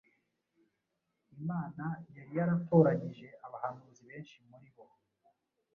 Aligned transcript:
Imana 1.37 1.85
yari 2.15 2.31
yaratoranyije 2.39 3.27
abahanuzi 3.45 4.01
benshi 4.09 4.35
muri 4.49 4.69
bo 4.75 4.85